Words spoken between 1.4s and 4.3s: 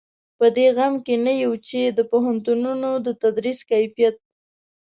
یو چې د پوهنتونونو د تدریس کیفیت.